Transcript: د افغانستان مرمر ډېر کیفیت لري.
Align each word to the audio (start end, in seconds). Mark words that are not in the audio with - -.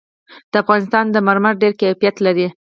د 0.51 0.53
افغانستان 0.63 1.05
مرمر 1.27 1.53
ډېر 1.61 1.73
کیفیت 1.81 2.15
لري. 2.25 2.47